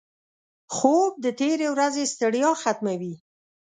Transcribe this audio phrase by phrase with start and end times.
[0.75, 3.15] خوب د تېرې ورځې ستړیا ختموي